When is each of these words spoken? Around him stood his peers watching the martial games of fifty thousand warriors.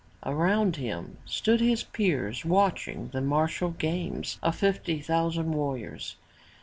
Around 0.25 0.77
him 0.77 1.19
stood 1.27 1.61
his 1.61 1.83
peers 1.83 2.43
watching 2.43 3.09
the 3.09 3.21
martial 3.21 3.69
games 3.69 4.39
of 4.41 4.55
fifty 4.55 4.99
thousand 4.99 5.51
warriors. 5.51 6.15